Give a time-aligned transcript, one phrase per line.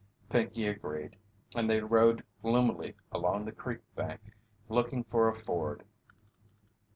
[0.31, 1.15] Pinkey agreed,
[1.55, 4.33] and they rode gloomily along the creek bank
[4.67, 5.83] looking for a ford.